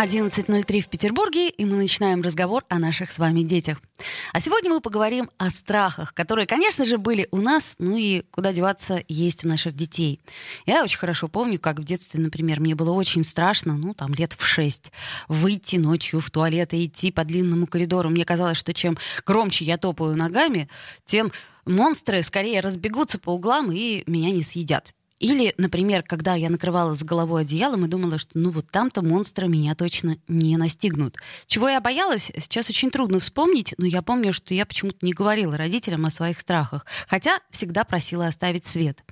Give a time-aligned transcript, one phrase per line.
[0.00, 3.82] 11.03 в Петербурге, и мы начинаем разговор о наших с вами детях.
[4.32, 8.52] А сегодня мы поговорим о страхах, которые, конечно же, были у нас, ну и куда
[8.52, 10.20] деваться есть у наших детей.
[10.66, 14.34] Я очень хорошо помню, как в детстве, например, мне было очень страшно, ну, там, лет
[14.38, 14.92] в шесть,
[15.26, 18.08] выйти ночью в туалет и идти по длинному коридору.
[18.08, 18.96] Мне казалось, что чем
[19.26, 20.68] громче я топаю ногами,
[21.06, 21.32] тем
[21.66, 24.94] монстры скорее разбегутся по углам и меня не съедят.
[25.18, 29.48] Или, например, когда я накрывала с головой одеялом и думала, что ну вот там-то монстры
[29.48, 31.16] меня точно не настигнут.
[31.46, 35.56] Чего я боялась, сейчас очень трудно вспомнить, но я помню, что я почему-то не говорила
[35.56, 39.02] родителям о своих страхах, хотя всегда просила оставить свет.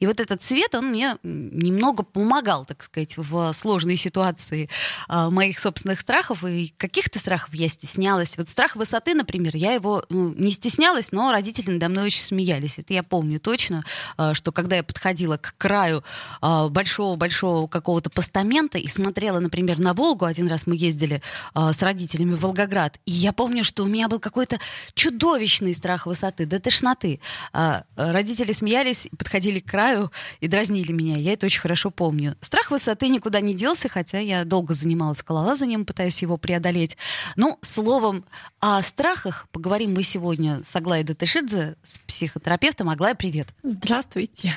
[0.00, 4.68] И вот этот свет, он мне немного помогал, так сказать, в сложной ситуации
[5.08, 8.36] э, моих собственных страхов, и каких-то страхов я стеснялась.
[8.36, 12.78] Вот страх высоты, например, я его ну, не стеснялась, но родители надо мной очень смеялись.
[12.78, 13.82] Это я помню точно,
[14.18, 16.04] э, что когда я подходила к краю
[16.40, 20.24] а, большого-большого какого-то постамента и смотрела, например, на Волгу.
[20.24, 21.22] Один раз мы ездили
[21.54, 22.98] а, с родителями в Волгоград.
[23.06, 24.58] И я помню, что у меня был какой-то
[24.94, 27.20] чудовищный страх высоты, до тошноты.
[27.52, 30.10] А, родители смеялись, подходили к краю
[30.40, 31.16] и дразнили меня.
[31.16, 32.36] Я это очень хорошо помню.
[32.40, 36.96] Страх высоты никуда не делся, хотя я долго занималась скалолазанием, пытаясь его преодолеть.
[37.36, 38.24] Ну, словом,
[38.60, 42.88] о страхах поговорим мы сегодня с Аглаей Датышидзе, с психотерапевтом.
[42.90, 43.48] Аглая, привет.
[43.62, 44.54] Здравствуйте.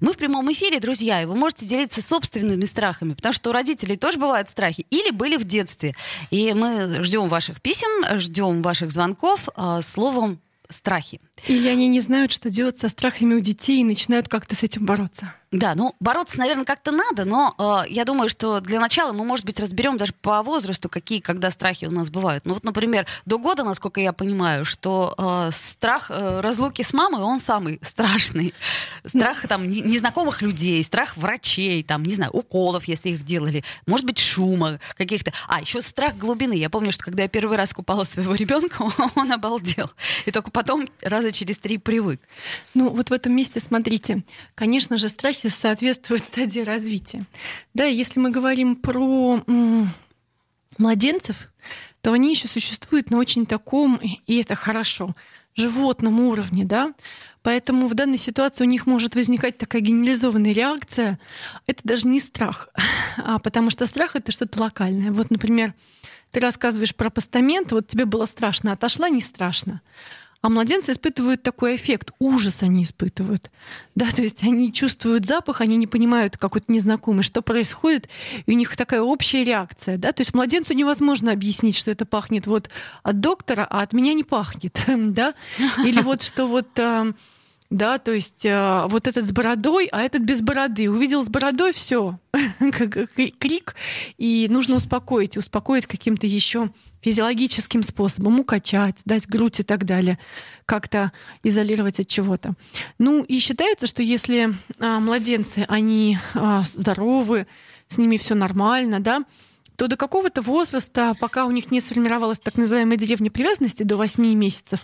[0.00, 3.52] Мы в прямом прямом эфире, друзья, и вы можете делиться собственными страхами, потому что у
[3.52, 5.96] родителей тоже бывают страхи, или были в детстве.
[6.30, 9.48] И мы ждем ваших писем, ждем ваших звонков.
[9.56, 10.38] А, словом,
[10.70, 11.20] страхи.
[11.48, 14.84] Или они не знают, что делать со страхами у детей и начинают как-то с этим
[14.84, 15.34] бороться.
[15.50, 19.46] Да, ну бороться, наверное, как-то надо, но э, я думаю, что для начала мы, может
[19.46, 22.44] быть, разберем даже по возрасту, какие, когда страхи у нас бывают.
[22.44, 27.22] Ну вот, например, до года, насколько я понимаю, что э, страх э, разлуки с мамой,
[27.22, 28.52] он самый страшный.
[29.06, 34.18] Страх там незнакомых людей, страх врачей, там, не знаю, уколов, если их делали, может быть,
[34.18, 35.32] шума каких-то.
[35.46, 36.52] А, еще страх глубины.
[36.52, 39.90] Я помню, что когда я первый раз купала своего ребенка, он обалдел.
[40.26, 42.20] И только потом раза через три привык.
[42.74, 47.24] Ну вот в этом месте, смотрите, конечно же, страхи соответствуют стадии развития.
[47.74, 49.42] Да, если мы говорим про
[50.78, 51.36] младенцев,
[52.00, 55.14] то они еще существуют на очень таком, и это хорошо,
[55.54, 56.94] животном уровне, да.
[57.42, 61.18] Поэтому в данной ситуации у них может возникать такая генерализованная реакция.
[61.66, 62.68] Это даже не страх,
[63.16, 65.12] а потому что страх это что-то локальное.
[65.12, 65.74] Вот, например,
[66.30, 69.80] ты рассказываешь про постамент, вот тебе было страшно, отошла не страшно.
[70.40, 73.50] А младенцы испытывают такой эффект, ужас они испытывают.
[73.96, 78.08] Да, то есть они чувствуют запах, они не понимают какой-то незнакомый, что происходит,
[78.46, 79.96] и у них такая общая реакция.
[79.96, 80.12] Да?
[80.12, 82.70] То есть младенцу невозможно объяснить, что это пахнет вот
[83.02, 84.80] от доктора, а от меня не пахнет.
[85.18, 85.34] Да?
[85.84, 87.12] Или вот что вот э,
[87.70, 90.90] да, то есть э, вот этот с бородой, а этот без бороды.
[90.90, 92.18] Увидел с бородой, все,
[93.38, 93.76] крик,
[94.16, 96.70] и нужно успокоить, успокоить каким-то еще
[97.02, 100.18] физиологическим способом, укачать, дать грудь и так далее,
[100.64, 101.12] как-то
[101.42, 102.54] изолировать от чего-то.
[102.98, 107.46] Ну и считается, что если э, младенцы, они э, здоровы,
[107.88, 109.24] с ними все нормально, да,
[109.78, 114.34] то до какого-то возраста, пока у них не сформировалась так называемая деревня привязанности до 8
[114.34, 114.80] месяцев,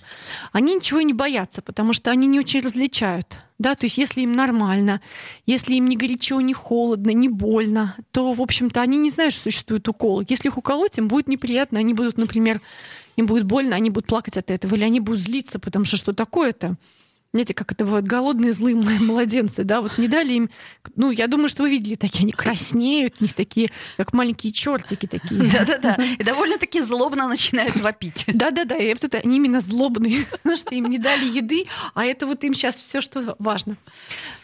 [0.53, 3.39] они ничего не боятся, потому что они не очень различают.
[3.59, 5.01] Да, то есть если им нормально,
[5.47, 9.43] если им не горячо, не холодно, не больно, то, в общем-то, они не знают, что
[9.43, 10.23] существует укол.
[10.29, 12.61] Если их уколоть, им будет неприятно, они будут, например,
[13.17, 16.13] им будет больно, они будут плакать от этого, или они будут злиться, потому что что
[16.13, 16.77] такое-то?
[17.35, 20.51] Знаете, как это бывают, голодные злые младенцы, да, вот не дали им,
[20.95, 25.07] ну, я думаю, что вы видели такие, они краснеют, у них такие, как маленькие чертики
[25.07, 25.43] такие.
[25.53, 28.25] Да-да-да, и довольно-таки злобно начинают вопить.
[28.29, 32.27] Да-да-да, и вот это они именно злобные, потому что им не дали еды, а это
[32.27, 33.77] вот им сейчас все, что важно.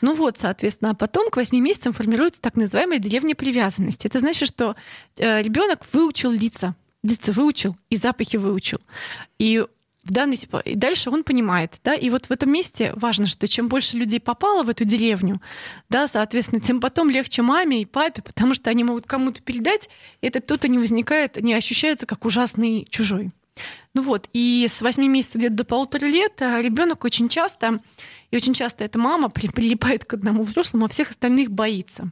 [0.00, 4.08] Ну вот, соответственно, а потом к 8 месяцам формируется так называемая деревня привязанности.
[4.08, 4.74] Это значит, что
[5.16, 6.74] э, ребенок выучил лица,
[7.04, 8.78] лица выучил и запахи выучил.
[9.38, 9.64] И
[10.02, 13.68] в данной и дальше он понимает, да, и вот в этом месте важно, что чем
[13.68, 15.40] больше людей попало в эту деревню,
[15.88, 20.26] да, соответственно, тем потом легче маме и папе, потому что они могут кому-то передать, и
[20.26, 23.30] этот кто-то не возникает, не ощущается как ужасный чужой.
[23.92, 27.80] Ну вот, и с 8 месяцев где-то до полутора лет а, ребенок очень часто,
[28.30, 32.06] и очень часто эта мама прилипает к одному взрослому, а всех остальных боится.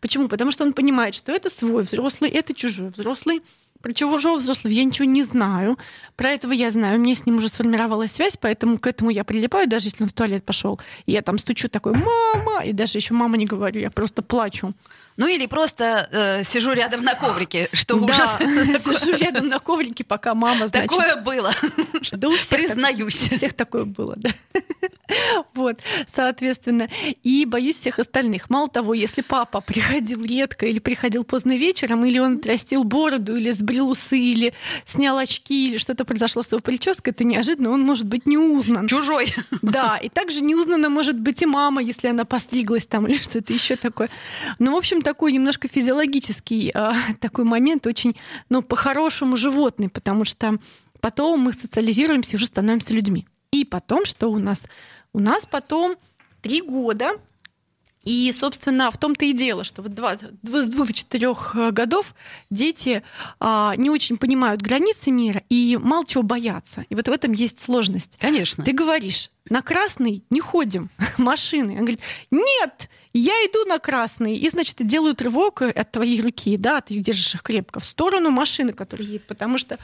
[0.00, 0.28] Почему?
[0.28, 3.42] Потому что он понимает, что это свой взрослый, это чужой взрослый,
[3.84, 5.78] Про чужого взрослого я ничего не знаю.
[6.16, 6.98] Про этого я знаю.
[6.98, 10.08] У меня с ним уже сформировалась связь, поэтому к этому я прилипаю, даже если он
[10.08, 10.80] в туалет пошел.
[11.04, 12.64] Я там стучу такой, мама!
[12.64, 14.72] И даже еще мама не говорю, я просто плачу.
[15.16, 18.38] Ну или просто э, сижу рядом на коврике, что да, ужас.
[18.84, 20.90] сижу рядом на коврике, пока мама, значит...
[20.90, 21.52] Такое было.
[22.12, 23.18] Да у всех Признаюсь.
[23.18, 24.30] Так, у всех такое было, да.
[25.54, 26.88] Вот, соответственно.
[27.22, 28.50] И боюсь всех остальных.
[28.50, 33.50] Мало того, если папа приходил редко или приходил поздно вечером, или он отрастил бороду, или
[33.50, 38.06] сбрил усы, или снял очки, или что-то произошло с его прической, то неожиданно он может
[38.06, 38.88] быть не узнан.
[38.88, 39.34] Чужой.
[39.62, 43.76] Да, и также неузнана может быть и мама, если она постриглась там или что-то еще
[43.76, 44.08] такое.
[44.58, 48.16] Ну, в общем, такой немножко физиологический а, такой момент, очень,
[48.48, 50.58] ну, по-хорошему животный, потому что
[51.00, 53.26] потом мы социализируемся и уже становимся людьми.
[53.52, 54.66] И потом, что у нас?
[55.12, 55.96] У нас потом
[56.42, 57.12] три года
[58.04, 62.14] и, собственно, в том-то и дело, что вот два, с двух до четырех э, годов
[62.50, 63.02] дети
[63.40, 66.84] а, не очень понимают границы мира и мало чего боятся.
[66.88, 68.18] И вот в этом есть сложность.
[68.20, 68.62] Конечно.
[68.64, 71.72] Ты говоришь, на красный не ходим, машины.
[71.72, 74.36] Он говорит, нет, я иду на красный.
[74.36, 78.72] И, значит, делают рывок от твоей руки, да, ты держишь их крепко, в сторону машины,
[78.72, 79.78] которая едет, потому что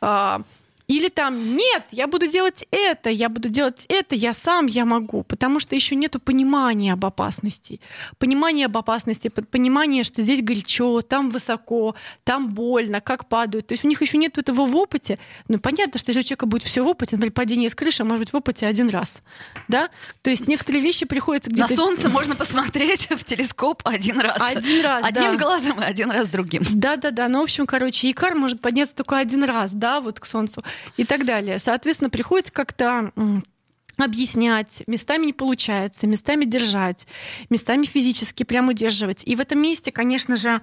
[0.00, 0.42] а,
[0.88, 5.22] или там, нет, я буду делать это, я буду делать это, я сам, я могу.
[5.22, 7.80] Потому что еще нет понимания об опасности.
[8.16, 11.94] Понимание об опасности, понимание, что здесь горячо, там высоко,
[12.24, 13.66] там больно, как падают.
[13.66, 15.18] То есть у них еще нет этого в опыте.
[15.48, 18.06] Ну, понятно, что если у человека будет все в опыте, например, падение с крыши, а
[18.06, 19.20] может быть в опыте один раз.
[19.68, 19.90] Да?
[20.22, 21.68] То есть некоторые вещи приходится где-то...
[21.68, 24.40] На солнце можно посмотреть в телескоп один раз.
[24.40, 25.36] Один раз, Одним да.
[25.36, 26.62] глазом и один раз другим.
[26.72, 27.28] Да-да-да.
[27.28, 30.64] Ну, в общем, короче, икар может подняться только один раз, да, вот к солнцу
[30.96, 31.58] и так далее.
[31.58, 33.12] Соответственно, приходится как-то
[33.96, 37.06] объяснять, местами не получается, местами держать,
[37.50, 39.22] местами физически прям удерживать.
[39.26, 40.60] И в этом месте, конечно же,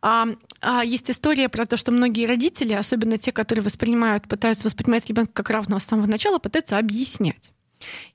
[0.00, 0.28] а,
[0.60, 5.32] а, есть история про то, что многие родители, особенно те, которые воспринимают, пытаются воспринимать ребенка
[5.32, 7.52] как равного с самого начала, пытаются объяснять.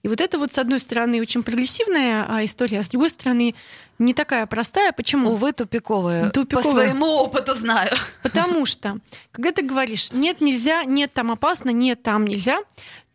[0.02, 3.56] И вот это вот, с одной стороны, очень прогрессивная а, история, а с другой стороны,
[4.00, 4.92] не такая простая.
[4.92, 5.32] Почему?
[5.32, 6.30] Увы, тупиковая.
[6.30, 6.64] Тупиковая.
[6.64, 7.92] По своему опыту знаю.
[8.22, 8.98] Потому что,
[9.32, 12.60] когда ты говоришь, нет, нельзя, нет, там опасно, нет, там нельзя,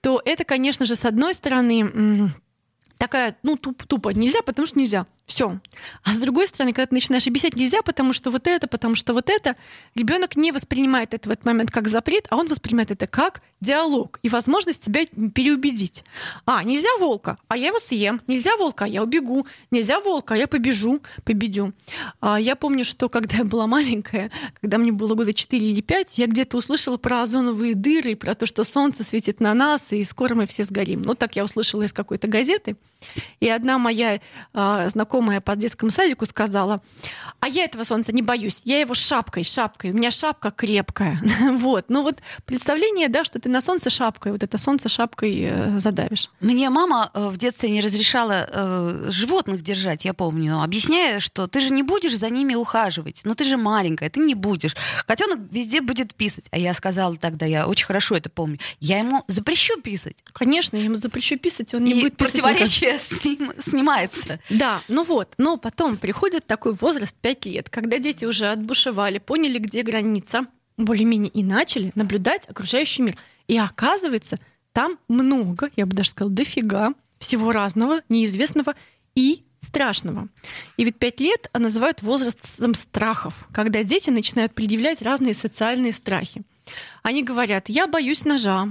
[0.00, 2.30] то это, конечно же, с одной стороны,
[2.96, 5.06] такая, ну, туп, тупо нельзя, потому что нельзя.
[5.28, 5.60] Все.
[6.04, 9.12] А с другой стороны, когда ты начинаешь объяснять нельзя, потому что вот это, потому что
[9.12, 9.56] вот это,
[9.94, 14.20] ребенок не воспринимает это в этот момент как запрет, а он воспринимает это как диалог
[14.22, 16.02] и возможность тебя переубедить.
[16.46, 18.22] А, нельзя волка, а я его съем.
[18.26, 19.46] Нельзя волка, а я убегу.
[19.70, 21.74] Нельзя волка, а я побежу, победю.
[22.20, 26.16] А, я помню, что когда я была маленькая, когда мне было года 4 или 5,
[26.16, 30.34] я где-то услышала про озоновые дыры, про то, что солнце светит на нас, и скоро
[30.34, 31.02] мы все сгорим.
[31.02, 32.76] Ну, так я услышала из какой-то газеты.
[33.40, 34.20] И одна моя
[34.54, 36.78] а, знакомая знакомая по детскому садику сказала,
[37.40, 41.20] а я этого солнца не боюсь, я его шапкой, шапкой, у меня шапка крепкая.
[41.58, 41.86] вот.
[41.88, 46.30] Ну вот представление, да, что ты на солнце шапкой, вот это солнце шапкой э, задавишь.
[46.40, 51.60] Мне мама э, в детстве не разрешала э, животных держать, я помню, объясняя, что ты
[51.60, 54.76] же не будешь за ними ухаживать, но ты же маленькая, ты не будешь.
[55.06, 56.44] Котенок везде будет писать.
[56.50, 60.16] А я сказала тогда, я очень хорошо это помню, я ему запрещу писать.
[60.32, 62.32] Конечно, я ему запрещу писать, он не И будет писать.
[62.32, 64.38] противоречие сним, снимается.
[64.50, 69.58] Да, ну вот, но потом приходит такой возраст 5 лет, когда дети уже отбушевали, поняли,
[69.58, 70.42] где граница,
[70.76, 73.16] более-менее и начали наблюдать окружающий мир.
[73.48, 74.38] И оказывается,
[74.72, 78.74] там много, я бы даже сказала, дофига всего разного, неизвестного
[79.16, 80.28] и страшного.
[80.76, 86.42] И ведь пять лет называют возрастом страхов, когда дети начинают предъявлять разные социальные страхи.
[87.02, 88.68] Они говорят, я боюсь ножа,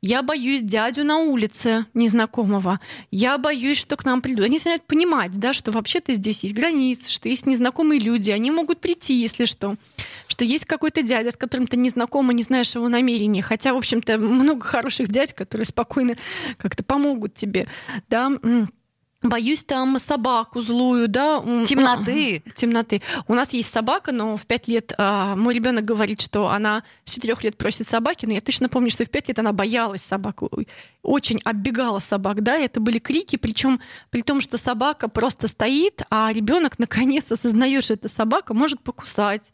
[0.00, 2.78] я боюсь дядю на улице незнакомого.
[3.10, 4.44] Я боюсь, что к нам придут.
[4.44, 8.30] Они начинают понимать, да, что вообще-то здесь есть границы, что есть незнакомые люди.
[8.30, 9.76] Они могут прийти, если что.
[10.28, 11.90] Что есть какой-то дядя, с которым ты не
[12.32, 13.42] не знаешь его намерения.
[13.42, 16.16] Хотя, в общем-то, много хороших дядь, которые спокойно
[16.56, 17.66] как-то помогут тебе.
[18.08, 18.30] Да?
[19.22, 21.42] Боюсь там собаку злую, да.
[21.66, 22.40] Темноты.
[22.54, 23.02] Темноты.
[23.26, 27.14] У нас есть собака, но в пять лет а, мой ребенок говорит, что она с
[27.14, 30.48] четырех лет просит собаки, но я точно помню, что в пять лет она боялась собаку,
[31.02, 36.02] очень оббегала собак, да, и это были крики, причем при том, что собака просто стоит,
[36.10, 39.50] а ребенок наконец осознает, что эта собака может покусать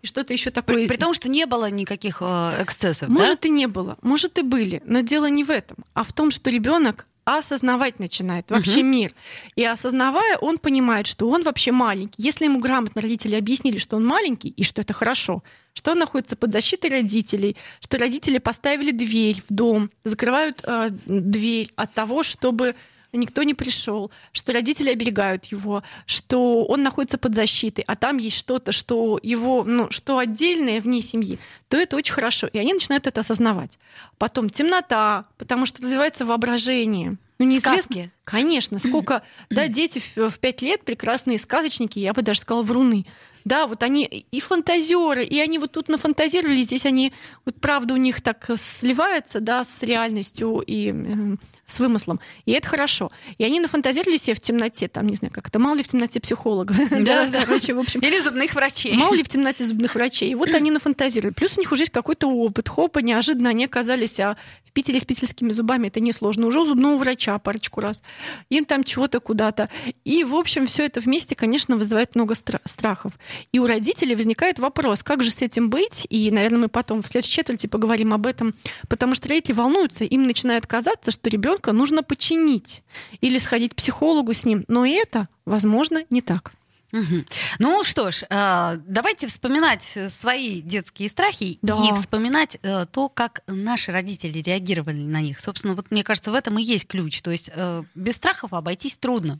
[0.00, 0.76] и что-то еще такое.
[0.76, 3.48] При, при том, что не было никаких э, эксцессов, может да?
[3.48, 6.50] и не было, может и были, но дело не в этом, а в том, что
[6.50, 8.86] ребенок осознавать начинает вообще угу.
[8.86, 9.14] мир.
[9.56, 12.22] И осознавая, он понимает, что он вообще маленький.
[12.22, 15.42] Если ему грамотно родители объяснили, что он маленький и что это хорошо,
[15.74, 21.70] что он находится под защитой родителей, что родители поставили дверь в дом, закрывают э, дверь
[21.76, 22.74] от того, чтобы
[23.12, 28.36] никто не пришел, что родители оберегают его, что он находится под защитой, а там есть
[28.36, 31.38] что-то, что его, ну, что отдельное вне семьи,
[31.68, 32.46] то это очень хорошо.
[32.48, 33.78] И они начинают это осознавать.
[34.18, 37.16] Потом темнота, потому что развивается воображение.
[37.38, 38.10] Ну, не Сказки.
[38.24, 43.06] Конечно, сколько, да, дети в пять лет прекрасные сказочники, я бы даже сказала, вруны.
[43.44, 47.14] Да, вот они и фантазеры, и они вот тут нафантазировали, здесь они,
[47.46, 51.36] вот правда у них так сливается, да, с реальностью и э,
[51.70, 52.20] с вымыслом.
[52.46, 53.10] И это хорошо.
[53.36, 56.20] И они нафантазировали себе в темноте, там, не знаю, как это, мало ли в темноте
[56.20, 56.76] психологов.
[57.08, 58.00] Да, да, короче, в общем.
[58.00, 58.94] Или зубных врачей.
[58.94, 60.30] Мало ли в темноте зубных врачей.
[60.30, 61.32] И вот они нафантазировали.
[61.32, 62.68] Плюс у них уже есть какой-то опыт.
[62.68, 65.88] Хопа, неожиданно они оказались а в Питере с питерскими зубами.
[65.88, 66.46] Это несложно.
[66.46, 68.02] Уже у зубного врача парочку раз.
[68.50, 69.68] Им там чего-то куда-то.
[70.04, 73.12] И, в общем, все это вместе, конечно, вызывает много страхов.
[73.52, 76.06] И у родителей возникает вопрос, как же с этим быть?
[76.10, 78.54] И, наверное, мы потом в следующей четверти поговорим об этом.
[78.88, 80.04] Потому что родители волнуются.
[80.04, 82.82] Им начинает казаться, что ребенок ребенка нужно починить
[83.20, 84.64] или сходить к психологу с ним.
[84.68, 86.52] Но это, возможно, не так.
[86.90, 87.24] Угу.
[87.58, 91.76] Ну что ж, э, давайте вспоминать свои детские страхи да.
[91.84, 95.38] и вспоминать э, то, как наши родители реагировали на них.
[95.38, 97.20] Собственно, вот мне кажется, в этом и есть ключ.
[97.20, 99.38] То есть э, без страхов обойтись трудно.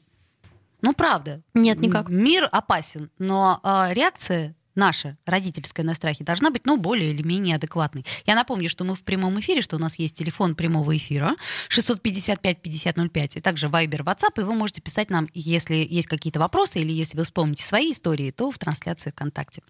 [0.82, 1.40] Ну, правда.
[1.54, 2.08] Нет, никак.
[2.08, 3.60] Мир опасен, но
[3.90, 8.06] реакция наша родительская на страхе должна быть, ну, более или менее адекватной.
[8.24, 11.36] Я напомню, что мы в прямом эфире, что у нас есть телефон прямого эфира
[11.68, 16.92] 655-5005, и также Viber, WhatsApp, и вы можете писать нам, если есть какие-то вопросы или
[16.92, 19.62] если вы вспомните свои истории, то в трансляции ВКонтакте.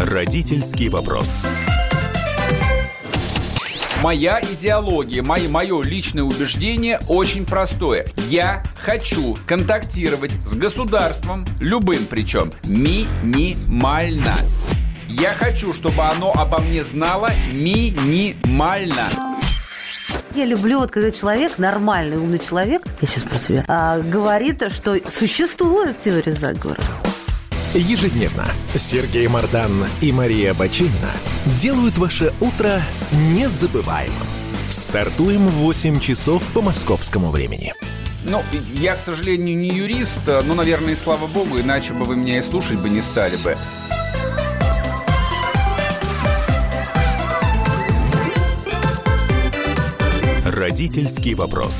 [0.00, 1.28] Родительский вопрос.
[4.04, 8.04] Моя идеология, мое, мое личное убеждение очень простое.
[8.28, 14.34] Я хочу контактировать с государством, любым причем, минимально.
[15.08, 19.08] Я хочу, чтобы оно обо мне знало минимально.
[20.34, 24.98] Я люблю, вот когда человек, нормальный, умный человек, я сейчас про тебя, а, говорит, что
[25.10, 26.82] существует теория заговора.
[27.72, 28.44] Ежедневно
[28.76, 31.10] Сергей Мардан и Мария Бачинина
[31.46, 32.80] делают ваше утро
[33.12, 34.26] незабываемым.
[34.68, 37.72] Стартуем в 8 часов по московскому времени.
[38.24, 42.38] Ну, я, к сожалению, не юрист, но, наверное, и слава богу, иначе бы вы меня
[42.38, 43.56] и слушать бы не стали бы.
[50.46, 51.74] Родительский вопрос.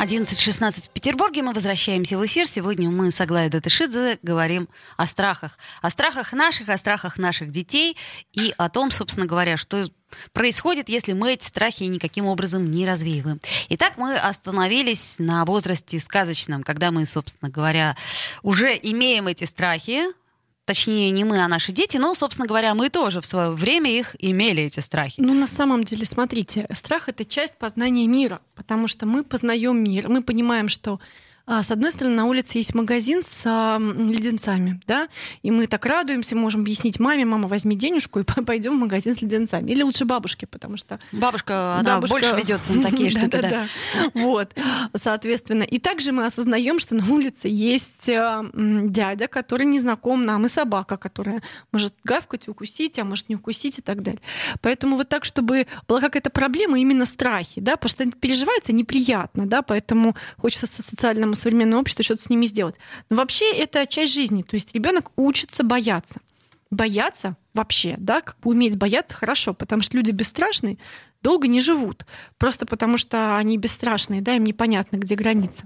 [0.00, 1.42] 11.16 в Петербурге.
[1.42, 2.46] Мы возвращаемся в эфир.
[2.46, 4.66] Сегодня мы с Аглаей Датышидзе говорим
[4.96, 5.58] о страхах.
[5.82, 7.98] О страхах наших, о страхах наших детей
[8.32, 9.84] и о том, собственно говоря, что
[10.32, 13.42] происходит, если мы эти страхи никаким образом не развеиваем.
[13.68, 17.94] Итак, мы остановились на возрасте сказочном, когда мы, собственно говоря,
[18.42, 20.00] уже имеем эти страхи,
[20.64, 24.16] точнее не мы, а наши дети, но, собственно говоря, мы тоже в свое время их
[24.18, 25.20] имели, эти страхи.
[25.20, 30.08] Ну, на самом деле, смотрите, страх— это часть познания мира, потому что мы познаем мир,
[30.08, 31.00] мы понимаем, что
[31.50, 35.08] с одной стороны, на улице есть магазин с а, леденцами, да,
[35.42, 39.20] и мы так радуемся, можем объяснить маме, мама, возьми денежку и пойдем в магазин с
[39.20, 39.70] леденцами.
[39.72, 41.00] Или лучше бабушке, потому что...
[41.10, 42.14] Бабушка, она бабушка...
[42.14, 43.66] больше ведется на такие штуки, да.
[44.14, 44.54] Вот,
[44.94, 45.64] соответственно.
[45.64, 50.48] И также мы осознаем, что на улице есть а, дядя, который не знаком нам, и
[50.48, 51.42] собака, которая
[51.72, 54.20] может гавкать, укусить, а может не укусить и так далее.
[54.60, 59.62] Поэтому вот так, чтобы была какая-то проблема, именно страхи, да, потому что переживается неприятно, да,
[59.62, 62.76] поэтому хочется социальным этому современному обществу что-то с ними сделать.
[63.08, 64.42] Но вообще это часть жизни.
[64.42, 66.20] То есть ребенок учится бояться.
[66.70, 70.78] Бояться вообще, да, как бы уметь бояться хорошо, потому что люди бесстрашные
[71.20, 72.06] долго не живут.
[72.38, 75.64] Просто потому что они бесстрашные, да, им непонятно, где граница.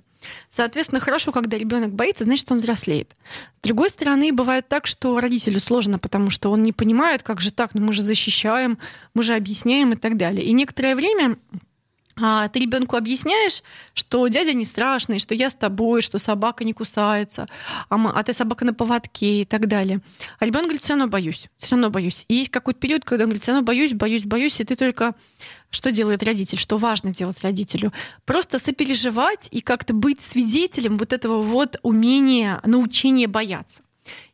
[0.48, 3.14] Соответственно, хорошо, когда ребенок боится, значит, он взрослеет.
[3.60, 7.52] С другой стороны, бывает так, что родителю сложно, потому что он не понимает, как же
[7.52, 8.78] так, ну мы же защищаем,
[9.12, 10.42] мы же объясняем и так далее.
[10.42, 11.36] И некоторое время
[12.16, 13.62] а ты ребенку объясняешь,
[13.94, 17.48] что дядя не страшный, что я с тобой, что собака не кусается,
[17.88, 20.00] а, мы, а ты собака на поводке и так далее.
[20.38, 22.24] А ребенок говорит, все равно боюсь, все равно боюсь.
[22.28, 25.14] И есть какой-то период, когда он говорит, все равно боюсь, боюсь, боюсь, и ты только
[25.70, 27.92] что делает родитель, что важно делать родителю?
[28.24, 33.82] Просто сопереживать и как-то быть свидетелем вот этого вот умения, научения бояться.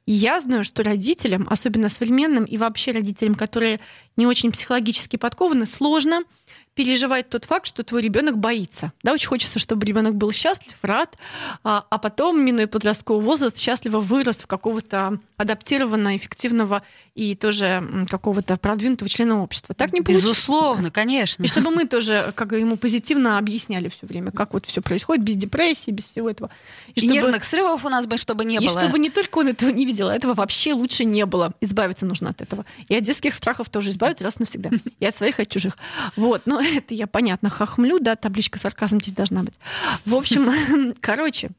[0.07, 3.81] И я знаю, что родителям, особенно современным и вообще родителям, которые
[4.17, 6.25] не очень психологически подкованы, сложно
[6.75, 8.93] переживать тот факт, что твой ребенок боится.
[9.03, 11.17] Да, очень хочется, чтобы ребенок был счастлив, рад,
[11.65, 16.83] а, а потом, минуя подростковый возраст, счастливо вырос в какого-то адаптированного, эффективного
[17.15, 19.75] и тоже какого-то продвинутого члена общества.
[19.75, 20.29] Так не получится.
[20.29, 21.43] Безусловно, конечно.
[21.43, 25.37] И чтобы мы тоже как ему позитивно объясняли все время, как вот все происходит без
[25.37, 26.51] депрессии, без всего этого.
[26.89, 27.13] И, и чтобы...
[27.13, 28.79] нервных срывов у нас бы, чтобы не и было.
[28.79, 31.53] И чтобы не только он этого не видел, а этого вообще лучше не было.
[31.61, 32.65] Избавиться нужно от этого.
[32.89, 34.71] И от детских страхов тоже избавиться раз навсегда.
[34.99, 35.77] И от своих, и от чужих.
[36.17, 36.43] Вот.
[36.47, 39.59] Но это я, понятно, хохмлю, да, табличка сарказм здесь должна быть.
[40.05, 41.51] В общем, короче,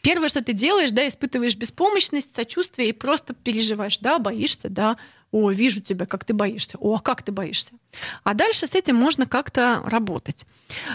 [0.00, 4.96] Первое, что ты делаешь, да, испытываешь беспомощность, сочувствие и просто переживаешь, да, боишься, да,
[5.30, 7.72] о, вижу тебя, как ты боишься, о, а как ты боишься.
[8.22, 10.46] А дальше с этим можно как-то работать.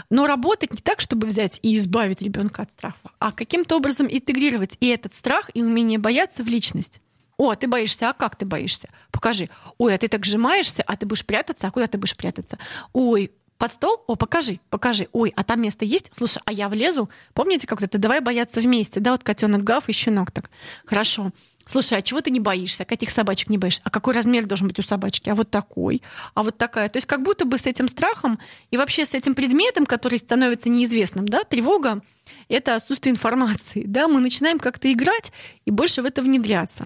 [0.09, 4.77] Но работать не так, чтобы взять и избавить ребенка от страха, а каким-то образом интегрировать
[4.79, 6.99] и этот страх, и умение бояться в личность.
[7.37, 8.89] О, а ты боишься, а как ты боишься?
[9.11, 9.49] Покажи.
[9.77, 12.57] Ой, а ты так сжимаешься, а ты будешь прятаться, а куда ты будешь прятаться?
[12.93, 14.03] Ой, под стол?
[14.07, 15.07] О, покажи, покажи.
[15.13, 16.11] Ой, а там место есть?
[16.13, 17.09] Слушай, а я влезу?
[17.33, 20.49] Помните, как то давай бояться вместе, да, вот котенок гав и щенок так.
[20.85, 21.31] Хорошо.
[21.65, 22.83] Слушай, а чего ты не боишься?
[22.83, 23.81] А каких собачек не боишься?
[23.85, 25.29] А какой размер должен быть у собачки?
[25.29, 26.01] А вот такой?
[26.33, 26.89] А вот такая?
[26.89, 28.37] То есть как будто бы с этим страхом
[28.69, 32.01] и вообще с этим предметом, который становится неизвестным, да, тревога,
[32.49, 33.83] это отсутствие информации.
[33.85, 34.07] Да?
[34.07, 35.31] Мы начинаем как-то играть
[35.65, 36.85] и больше в это внедряться.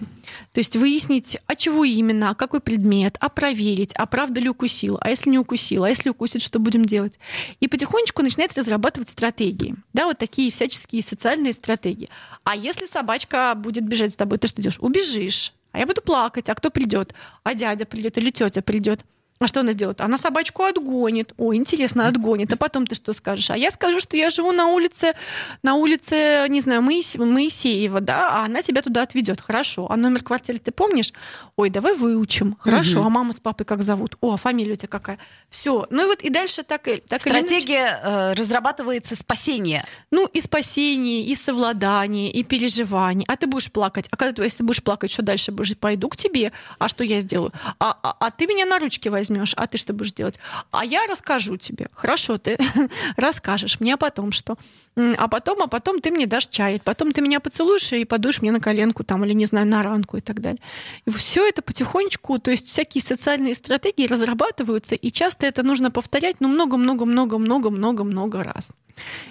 [0.52, 4.98] То есть выяснить, а чего именно, а какой предмет, а проверить, а правда ли укусил,
[5.00, 7.18] а если не укусил, а если укусит, что будем делать.
[7.60, 9.74] И потихонечку начинает разрабатывать стратегии.
[9.92, 12.08] Да, вот такие всяческие социальные стратегии.
[12.44, 14.78] А если собачка будет бежать с тобой, ты что делаешь?
[14.80, 15.52] Убежишь.
[15.72, 16.48] А я буду плакать.
[16.48, 17.14] А кто придет?
[17.42, 19.00] А дядя придет или тетя придет?
[19.40, 20.00] А что она сделает?
[20.00, 21.32] Она собачку отгонит.
[21.36, 22.52] О, интересно, отгонит.
[22.52, 23.50] А потом ты что скажешь?
[23.50, 25.14] А я скажу, что я живу на улице,
[25.62, 29.40] на улице, не знаю, Моисе, Моисеева, да, а она тебя туда отведет.
[29.40, 29.86] Хорошо.
[29.90, 31.12] А номер квартиры ты помнишь?
[31.56, 32.56] Ой, давай выучим.
[32.58, 32.98] Хорошо.
[32.98, 33.06] Угу.
[33.06, 34.16] А маму с папой как зовут?
[34.20, 35.18] О, а фамилия у тебя какая?
[35.48, 35.86] Все.
[35.90, 39.84] Ну и вот и дальше так и так Стратегия э, разрабатывается спасение.
[40.10, 43.24] Ну и спасение, и совладание, и переживание.
[43.28, 44.08] А ты будешь плакать.
[44.10, 45.52] А когда если ты будешь плакать, что дальше?
[45.52, 46.50] Пойду к тебе.
[46.78, 47.52] А что я сделаю?
[47.78, 50.38] А, а, а ты меня на ручки возьмешь возьмешь, а ты что будешь делать?
[50.70, 51.88] А я расскажу тебе.
[51.92, 52.58] Хорошо, ты
[53.16, 54.56] расскажешь мне, потом что?
[54.96, 58.52] А потом, а потом ты мне дашь чай, потом ты меня поцелуешь и подуешь мне
[58.52, 60.60] на коленку там, или, не знаю, на ранку и так далее.
[61.06, 66.36] И все это потихонечку, то есть всякие социальные стратегии разрабатываются, и часто это нужно повторять,
[66.40, 68.70] ну, много-много-много-много-много-много раз.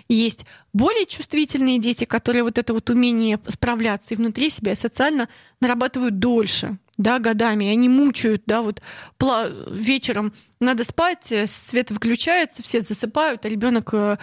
[0.07, 5.27] Есть более чувствительные дети, которые вот это вот умение справляться и внутри себя социально
[5.59, 8.81] нарабатывают дольше да, годами, и они мучают, да, вот
[9.69, 14.17] вечером надо спать, э, свет выключается, все засыпают, а ребенок э,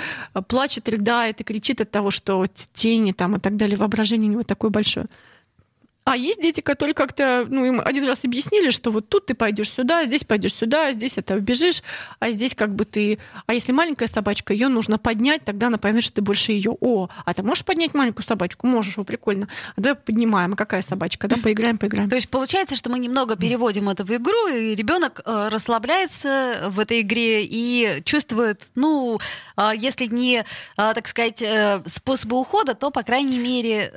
[0.48, 4.42] плачет, рыдает и кричит от того, что тени там и так далее, воображение у него
[4.42, 5.06] такое большое.
[6.04, 9.70] А есть дети, которые как-то, ну, им один раз объяснили, что вот тут ты пойдешь
[9.70, 11.82] сюда, здесь пойдешь сюда, здесь это убежишь,
[12.18, 13.18] а здесь как бы ты...
[13.46, 16.76] А если маленькая собачка, ее нужно поднять, тогда она поймет, что ты больше ее.
[16.78, 18.66] О, а ты можешь поднять маленькую собачку?
[18.66, 19.48] Можешь, о, прикольно.
[19.76, 20.52] А давай поднимаем.
[20.52, 21.26] А какая собачка?
[21.26, 22.10] Да, поиграем, поиграем.
[22.10, 26.80] То есть получается, что мы немного переводим это в игру, и ребенок э, расслабляется в
[26.80, 29.18] этой игре и чувствует, ну,
[29.56, 30.44] э, если не, э,
[30.76, 31.42] так сказать,
[31.86, 33.90] способы ухода, то, по крайней мере...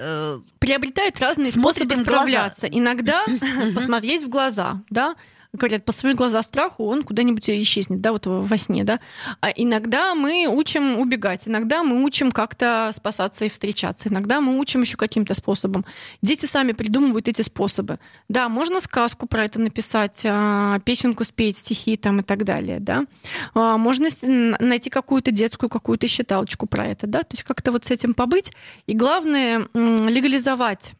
[0.60, 2.68] Приобретает разные способы справляться.
[2.68, 3.24] Иногда
[3.76, 5.16] посмотреть в глаза, да,
[5.54, 9.00] говорят, посмотреть глаза страху, он куда-нибудь исчезнет, да, вот во сне, да.
[9.42, 14.82] А иногда мы учим убегать, иногда мы учим как-то спасаться и встречаться, иногда мы учим
[14.82, 15.86] еще каким-то способом.
[16.22, 18.00] Дети сами придумывают эти способы.
[18.30, 23.06] Да, можно сказку про это написать, а, песенку спеть, стихи там и так далее, да.
[23.54, 27.92] А, можно найти какую-то детскую, какую-то считалочку про это, да, то есть как-то вот с
[27.92, 28.52] этим побыть.
[28.86, 30.94] И главное, легализовать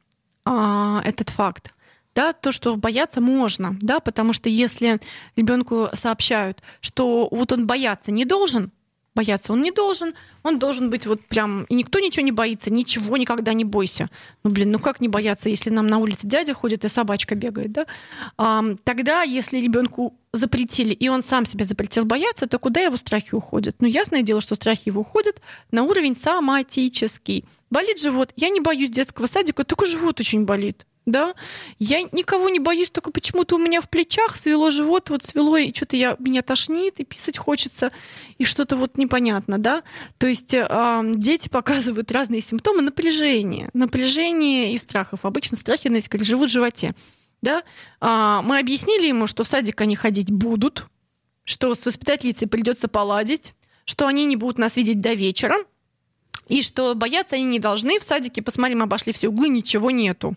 [0.48, 1.74] а, этот факт.
[2.16, 5.00] Да, то, что бояться можно, да, потому что если
[5.36, 8.72] ребенку сообщают, что вот он бояться не должен,
[9.18, 13.18] бояться он не должен, он должен быть вот прям, и никто ничего не боится, ничего
[13.18, 14.10] никогда не бойся.
[14.44, 17.72] Ну, блин, ну как не бояться, если нам на улице дядя ходит и собачка бегает,
[17.72, 17.86] да?
[18.38, 23.34] А, тогда, если ребенку запретили, и он сам себе запретил бояться, то куда его страхи
[23.34, 23.76] уходят?
[23.80, 27.46] Ну, ясное дело, что страхи его уходят на уровень соматический.
[27.72, 28.34] Болит живот.
[28.36, 31.34] Я не боюсь детского садика, только живот очень болит да.
[31.80, 35.74] Я никого не боюсь, только почему-то у меня в плечах свело живот, вот свело, и
[35.74, 37.91] что-то я, меня тошнит, и писать хочется,
[38.38, 39.84] и что-то вот непонятно, да.
[40.17, 45.22] То есть э, дети показывают разные симптомы напряжения, напряжения и страхов.
[45.24, 46.93] Обычно страхи, знаете, как живут в животе,
[47.41, 47.63] да.
[48.02, 50.88] А, мы объяснили ему, что в садик они ходить будут,
[51.46, 53.54] что с воспитательницей придется поладить,
[53.86, 55.56] что они не будут нас видеть до вечера,
[56.50, 57.98] и что бояться они не должны.
[58.00, 60.36] В садике, посмотрим, обошли все углы, ничего нету.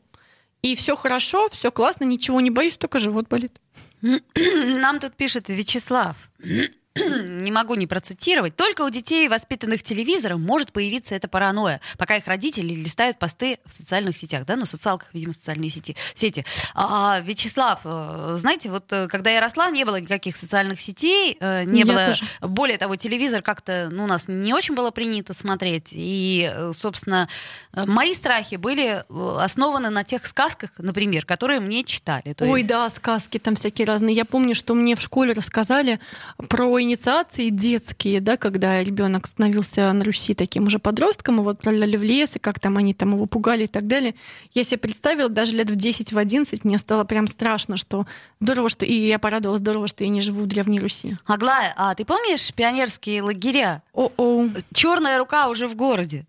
[0.62, 3.61] И все хорошо, все классно, ничего не боюсь, только живот болит.
[4.03, 6.31] Нам тут пишет Вячеслав.
[6.96, 12.26] не могу не процитировать, только у детей, воспитанных телевизором, может появиться эта паранойя, пока их
[12.26, 15.94] родители листают посты в социальных сетях, да, ну, в социалках, видимо, социальные сети.
[16.14, 16.44] сети.
[16.74, 21.62] А, Вячеслав, э, знаете, вот э, когда я росла, не было никаких социальных сетей, э,
[21.64, 22.24] не Я было, тоже.
[22.40, 27.29] более того, телевизор как-то, ну, у нас не очень было принято смотреть, и, собственно,
[27.72, 29.05] мои страхи были
[29.38, 32.33] основаны на тех сказках, например, которые мне читали.
[32.33, 34.14] То Ой, есть- да, сказки там всякие разные.
[34.14, 36.00] Я помню, что мне в школе рассказали
[36.48, 42.03] про инициации детские, да, когда ребенок становился на Руси таким уже подростком, его отправляли в
[42.03, 44.14] лес, и как там они там его пугали и так далее.
[44.53, 48.07] Я себе представила, даже лет в 10, в 11 мне стало прям страшно, что
[48.40, 48.85] здорово, что...
[48.85, 51.16] И я порадовалась, здорово, что я не живу в Древней Руси.
[51.27, 53.83] Аглая, а ты помнишь пионерские лагеря?
[53.93, 54.49] О-о.
[54.73, 56.27] Черная рука уже в городе.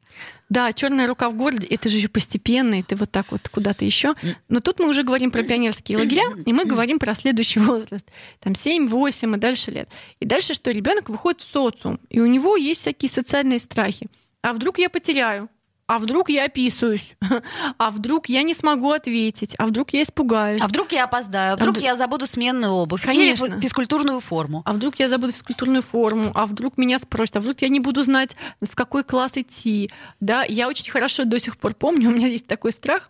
[0.52, 4.16] Да, черная рука в городе, это же постепенно, и ты вот так вот куда-то еще.
[4.50, 8.06] Но тут мы уже говорим про пионерские лагеря, и мы говорим про следующий возраст.
[8.42, 9.88] Там 7, 8 и дальше лет.
[10.20, 10.70] И дальше что?
[10.72, 14.08] Ребенок выходит в социум, и у него есть всякие социальные страхи.
[14.42, 15.48] А вдруг я потеряю?
[15.92, 17.16] А вдруг я описываюсь?
[17.78, 19.56] А вдруг я не смогу ответить?
[19.58, 20.62] А вдруг я испугаюсь?
[20.62, 21.54] А вдруг я опоздаю?
[21.54, 23.04] А вдруг вдруг- я забуду сменную обувь?
[23.04, 23.46] Конечно.
[23.48, 24.62] Или физкультурную форму?
[24.66, 26.32] А вдруг я забуду физкультурную форму?
[26.34, 27.36] А вдруг меня спросят?
[27.36, 29.92] А вдруг я не буду знать, в какой класс идти?
[30.22, 33.10] Да, я очень хорошо до сих пор помню, у меня есть такой страх,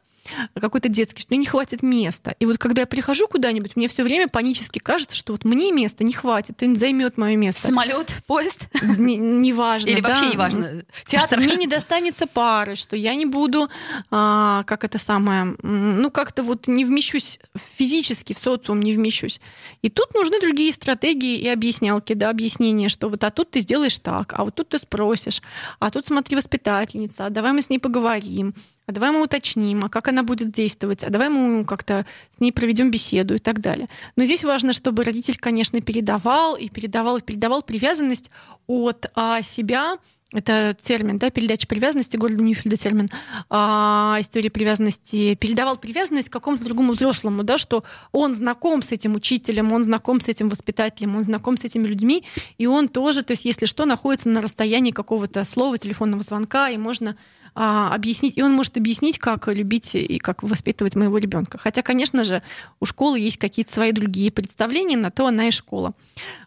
[0.60, 2.36] какой-то детский, что мне не хватит места.
[2.40, 6.04] И вот когда я прихожу куда-нибудь, мне все время панически кажется, что вот мне места
[6.04, 7.68] не хватит, кто-нибудь займет мое место.
[7.68, 8.68] Самолет, поезд?
[8.98, 9.90] Не- Неважно.
[9.90, 10.10] Или да.
[10.10, 10.84] вообще неважно?
[10.94, 11.40] Что Театр?
[11.40, 13.70] мне не достанется пары, что я не буду,
[14.10, 17.40] а, как это самое, ну как-то вот не вмещусь
[17.78, 19.40] физически в социум, не вмещусь.
[19.82, 23.98] И тут нужны другие стратегии и объяснялки, да, объяснения, что вот а тут ты сделаешь
[23.98, 25.42] так, а вот тут ты спросишь,
[25.80, 28.54] а тут смотри воспитательница, а давай мы с ней поговорим,
[28.92, 32.52] а давай мы уточним, а как она будет действовать, а давай мы как-то с ней
[32.52, 33.88] проведем беседу и так далее.
[34.16, 38.30] Но здесь важно, чтобы родитель, конечно, передавал и передавал и передавал привязанность
[38.68, 39.98] от а, себя
[40.34, 43.10] это термин, да, передача привязанности, Гордон Ньюфельда термин,
[43.50, 49.74] а, история привязанности, передавал привязанность какому-то другому взрослому, да, что он знаком с этим учителем,
[49.74, 52.24] он знаком с этим воспитателем, он знаком с этими людьми,
[52.58, 56.78] и он тоже, то есть если что, находится на расстоянии какого-то слова, телефонного звонка, и
[56.78, 57.18] можно
[57.54, 61.58] а, объяснить, и он может объяснить, как любить и как воспитывать моего ребенка.
[61.58, 62.42] Хотя, конечно же,
[62.80, 65.94] у школы есть какие-то свои другие представления, на то она и школа.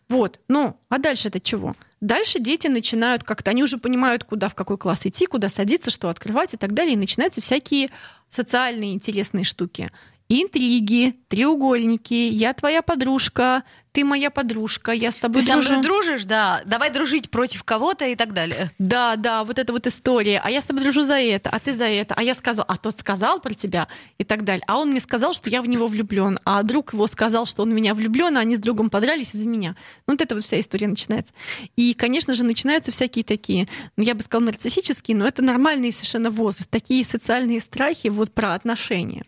[0.08, 0.40] Вот.
[0.48, 1.74] Ну, а дальше это чего?
[2.00, 6.08] Дальше дети начинают как-то, они уже понимают, куда, в какой класс идти, куда садиться, что
[6.08, 6.94] открывать и так далее.
[6.94, 7.90] И начинаются всякие
[8.28, 9.90] социальные интересные штуки.
[10.28, 13.62] Интриги, треугольники, я твоя подружка,
[13.94, 15.70] ты моя подружка, я с тобой Ты со дружу.
[15.74, 18.72] мной дружишь, да, давай дружить против кого-то и так далее.
[18.80, 20.40] Да, да, вот эта вот история.
[20.42, 22.14] А я с тобой дружу за это, а ты за это.
[22.16, 23.86] А я сказал, а тот сказал про тебя
[24.18, 24.64] и так далее.
[24.66, 26.40] А он мне сказал, что я в него влюблен.
[26.44, 29.46] А друг его сказал, что он в меня влюблен, а они с другом подрались из-за
[29.46, 29.76] меня.
[30.08, 31.32] Ну, вот эта вот вся история начинается.
[31.76, 36.30] И, конечно же, начинаются всякие такие, ну, я бы сказала, нарциссические, но это нормальный совершенно
[36.30, 36.68] возраст.
[36.68, 39.22] Такие социальные страхи вот про отношения.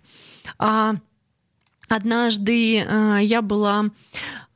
[0.58, 0.96] А,
[1.88, 3.84] Однажды э, я была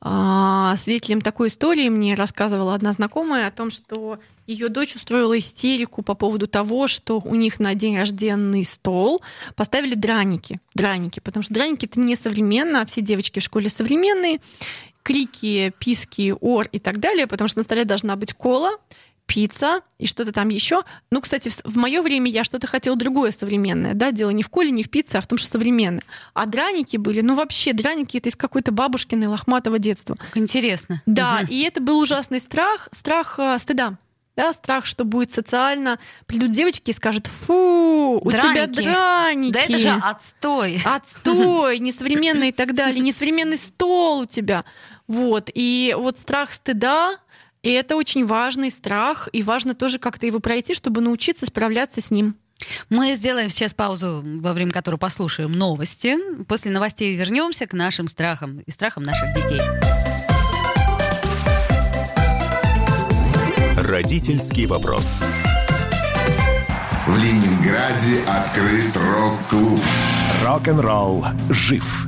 [0.01, 1.87] э, свидетелем такой истории.
[1.87, 7.21] Мне рассказывала одна знакомая о том, что ее дочь устроила истерику по поводу того, что
[7.23, 9.21] у них на день рожденный стол
[9.55, 10.59] поставили драники.
[10.73, 14.39] Драники, потому что драники это не современно, а все девочки в школе современные.
[15.01, 18.71] Крики, писки, ор и так далее, потому что на столе должна быть кола,
[19.33, 20.81] пицца и что-то там еще.
[21.11, 23.93] Ну, кстати, в, в мое время я что-то хотела другое современное.
[23.93, 26.03] Да, дело не в коле, не в пицце, а в том, что современное.
[26.33, 30.15] А драники были, ну вообще, драники это из какой-то бабушкиной лохматого детства.
[30.15, 31.01] Как интересно.
[31.05, 31.47] Да, Мгм.
[31.49, 33.97] и это был ужасный страх, страх э, стыда.
[34.37, 35.99] Да, страх, что будет социально.
[36.25, 38.81] Придут девочки и скажут, фу, у тебя Драники.
[38.83, 39.53] драники.
[39.53, 40.81] Да это же отстой.
[40.85, 44.63] Отстой, несовременный и так далее, несовременный стол у тебя.
[45.07, 45.49] Вот.
[45.53, 47.17] И вот страх стыда,
[47.63, 52.09] и это очень важный страх, и важно тоже как-то его пройти, чтобы научиться справляться с
[52.09, 52.35] ним.
[52.89, 56.17] Мы сделаем сейчас паузу, во время которой послушаем новости.
[56.45, 59.61] После новостей вернемся к нашим страхам и страхам наших детей.
[63.77, 65.21] Родительский вопрос.
[67.07, 69.79] В Ленинграде открыт рок-клуб.
[70.43, 72.07] Рок-н-ролл жив.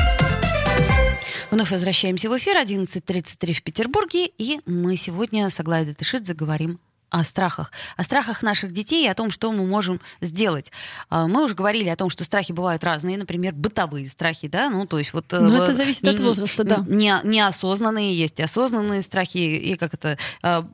[1.51, 7.25] Вновь возвращаемся в эфир 11.33 в Петербурге, и мы сегодня с Аглайдой Тышидзе говорим о
[7.25, 10.71] страхах, о страхах наших детей и о том, что мы можем сделать.
[11.09, 14.85] А, мы уже говорили о том, что страхи бывают разные, например, бытовые страхи, да, ну
[14.85, 15.25] то есть вот.
[15.29, 16.85] Но ну, это зависит от возраста, да.
[16.87, 20.65] Не, неосознанные есть осознанные страхи и как это а,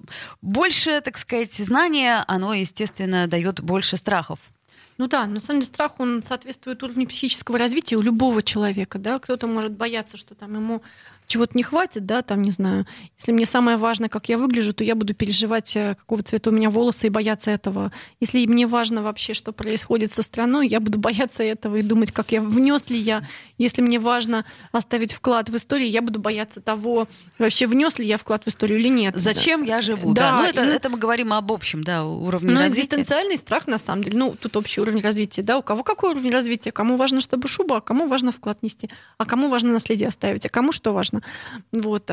[0.43, 4.37] больше, так сказать, знания, оно естественно дает больше страхов.
[4.97, 9.19] Ну да, на самом деле страх, он соответствует уровню психического развития у любого человека, да,
[9.19, 10.81] кто-то может бояться, что там ему
[11.27, 12.85] чего-то не хватит, да, там, не знаю,
[13.17, 16.53] если мне самое важное, как я выгляжу, то я буду переживать, э, какого цвета у
[16.53, 17.91] меня волосы и бояться этого.
[18.19, 22.31] Если мне важно вообще, что происходит со страной, я буду бояться этого и думать, как
[22.31, 23.23] я внес ли я.
[23.57, 28.17] Если мне важно оставить вклад в историю, я буду бояться того, вообще внес ли я
[28.17, 29.15] вклад в историю или нет.
[29.17, 29.75] Зачем да.
[29.75, 30.13] я живу?
[30.13, 30.37] Да, да.
[30.37, 30.67] Ну, это, и...
[30.67, 32.81] это мы говорим об общем, да, уровне Но развития.
[32.81, 36.31] экзистенциальный страх, на самом деле, ну, тут общий уровень развития, да, у кого какой уровень
[36.31, 40.45] развития, кому важно, чтобы шуба, а кому важно вклад нести, а кому важно наследие оставить,
[40.45, 41.16] а кому что важно.
[41.71, 42.12] Вот,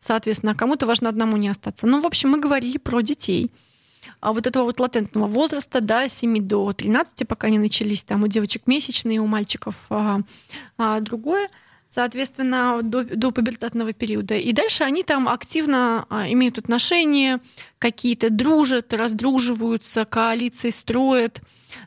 [0.00, 1.86] соответственно, кому-то важно одному не остаться.
[1.86, 3.50] Ну, в общем, мы говорили про детей.
[4.20, 8.26] А вот этого вот латентного возраста, да, 7 до 13, пока не начались, там у
[8.26, 10.20] девочек месячные, у мальчиков а,
[10.76, 11.48] а другое,
[11.88, 14.34] соответственно, до, до пубертатного периода.
[14.34, 17.40] И дальше они там активно а, имеют отношения,
[17.78, 21.40] какие-то дружат, раздруживаются, коалиции строят,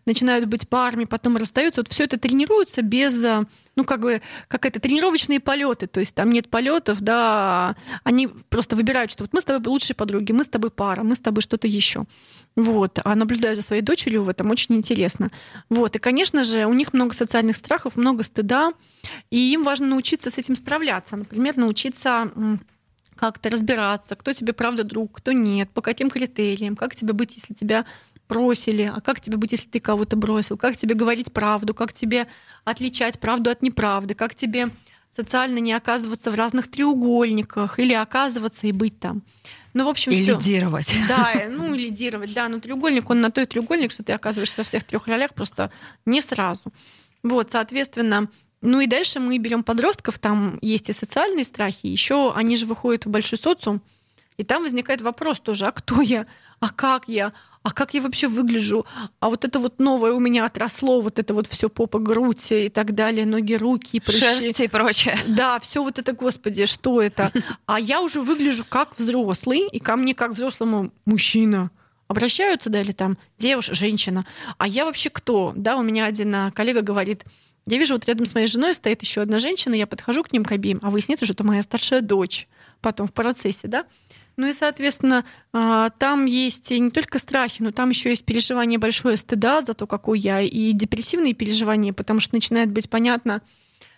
[0.05, 1.81] начинают быть парами, потом расстаются.
[1.81, 5.87] Вот все это тренируется без, э, ну, как бы, как это, тренировочные полеты.
[5.87, 9.95] То есть там нет полетов, да, они просто выбирают, что вот мы с тобой лучшие
[9.95, 12.05] подруги, мы с тобой пара, мы с тобой что-то еще.
[12.55, 12.99] Вот.
[13.03, 15.29] А наблюдаю за своей дочерью в этом очень интересно.
[15.69, 15.95] Вот.
[15.95, 18.73] И, конечно же, у них много социальных страхов, много стыда,
[19.29, 21.15] и им важно научиться с этим справляться.
[21.15, 22.31] Например, научиться
[23.15, 27.53] как-то разбираться, кто тебе правда друг, кто нет, по каким критериям, как тебе быть, если
[27.53, 27.85] тебя
[28.31, 32.27] бросили, а как тебе быть, если ты кого-то бросил, как тебе говорить правду, как тебе
[32.63, 34.69] отличать правду от неправды, как тебе
[35.11, 39.21] социально не оказываться в разных треугольниках или оказываться и быть там.
[39.73, 40.37] Ну, в общем, и всё.
[40.37, 40.97] лидировать.
[41.09, 42.47] Да, ну, лидировать, да.
[42.47, 45.69] Но треугольник, он на той треугольник, что ты оказываешься во всех трех ролях просто
[46.05, 46.63] не сразу.
[47.23, 48.29] Вот, соответственно,
[48.61, 53.05] ну и дальше мы берем подростков, там есть и социальные страхи, еще они же выходят
[53.05, 53.81] в большой социум,
[54.37, 56.25] и там возникает вопрос тоже, а кто я,
[56.61, 57.31] а как я,
[57.63, 58.85] а как я вообще выгляжу,
[59.19, 62.69] а вот это вот новое у меня отросло, вот это вот все попа, грудь и
[62.69, 64.21] так далее, ноги, руки, прыщи.
[64.21, 65.17] Шерсть и прочее.
[65.27, 67.31] Да, все вот это, господи, что это?
[67.65, 71.69] А я уже выгляжу как взрослый, и ко мне как взрослому мужчина
[72.07, 74.25] обращаются, да, или там девушка, женщина.
[74.57, 75.53] А я вообще кто?
[75.55, 77.23] Да, у меня один а, коллега говорит,
[77.67, 80.43] я вижу, вот рядом с моей женой стоит еще одна женщина, я подхожу к ним
[80.43, 82.47] к обеим, а выясняется, что это моя старшая дочь
[82.81, 83.85] потом в процессе, да.
[84.37, 89.17] Ну и, соответственно, а, там есть не только страхи, но там еще есть переживание большое
[89.17, 93.41] стыда за то, какой я, и депрессивные переживания, потому что начинает быть понятно,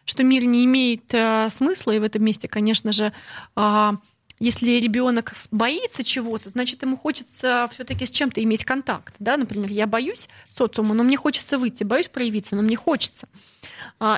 [0.05, 3.13] что мир не имеет а, смысла, и в этом месте, конечно же,
[3.55, 3.95] а,
[4.39, 9.15] если ребенок боится чего-то, значит, ему хочется все-таки с чем-то иметь контакт.
[9.19, 9.37] Да?
[9.37, 13.29] Например, я боюсь социума, но мне хочется выйти, боюсь проявиться, но мне хочется.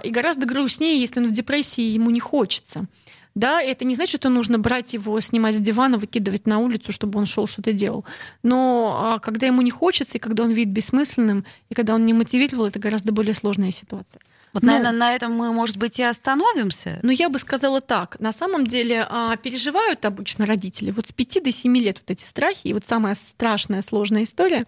[0.03, 2.87] И гораздо грустнее, если он в депрессии, ему не хочется.
[3.35, 7.19] Да, это не значит, что нужно брать его, снимать с дивана, выкидывать на улицу, чтобы
[7.19, 8.05] он шел что-то делал.
[8.43, 12.13] Но а, когда ему не хочется, и когда он видит бессмысленным, и когда он не
[12.13, 14.21] мотивировал, это гораздо более сложная ситуация.
[14.53, 16.99] Вот, но, наверное, на этом мы, может быть, и остановимся.
[17.03, 18.17] Ну, я бы сказала так.
[18.21, 22.23] На самом деле а, переживают обычно родители вот с 5 до 7 лет вот эти
[22.23, 22.67] страхи.
[22.69, 24.65] И вот самая страшная, сложная история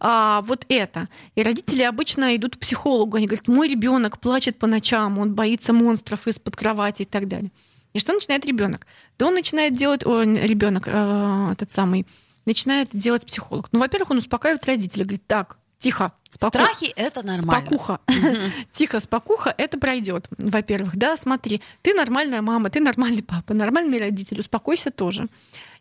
[0.00, 1.10] а, вот это.
[1.34, 3.18] И родители обычно идут к психологу.
[3.18, 7.50] Они говорят, мой ребенок плачет по ночам, он боится монстров из-под кровати и так далее.
[7.92, 8.86] И что начинает ребенок?
[9.18, 12.06] Да он начинает делать, о, ребенок, э, этот самый,
[12.46, 13.68] начинает делать психолог.
[13.72, 16.64] Ну, во-первых, он успокаивает родителей, говорит, так, тихо, спокуха.
[16.64, 17.66] Страхи это нормально.
[17.66, 18.00] Спокуха.
[18.70, 20.26] Тихо, спокуха, это пройдет.
[20.38, 25.26] Во-первых, да, смотри, ты нормальная мама, ты нормальный папа, нормальный родитель, успокойся тоже.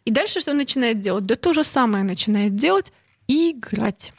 [0.04, 1.26] И дальше что он начинает делать?
[1.26, 2.92] Да то же самое начинает делать
[3.28, 4.14] играть.